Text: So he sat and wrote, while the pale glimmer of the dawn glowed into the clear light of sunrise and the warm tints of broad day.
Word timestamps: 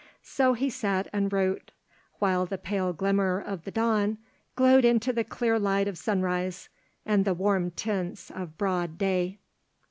So 0.23 0.53
he 0.53 0.71
sat 0.71 1.07
and 1.13 1.31
wrote, 1.31 1.69
while 2.17 2.47
the 2.47 2.57
pale 2.57 2.91
glimmer 2.91 3.39
of 3.39 3.65
the 3.65 3.69
dawn 3.69 4.17
glowed 4.55 4.83
into 4.83 5.13
the 5.13 5.23
clear 5.23 5.59
light 5.59 5.87
of 5.87 5.95
sunrise 5.95 6.69
and 7.05 7.23
the 7.23 7.35
warm 7.35 7.69
tints 7.69 8.31
of 8.31 8.57
broad 8.57 8.97
day. 8.97 9.37